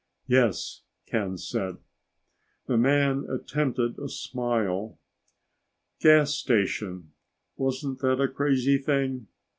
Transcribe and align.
"Yes," 0.25 0.81
Ken 1.05 1.37
said. 1.37 1.77
The 2.65 2.75
man 2.75 3.27
attempted 3.29 3.99
a 3.99 4.09
smile. 4.09 4.97
"Gas 5.99 6.33
station. 6.33 7.11
Wasn't 7.55 7.99
that 7.99 8.19
a 8.19 8.27
crazy 8.27 8.79
thing? 8.79 9.27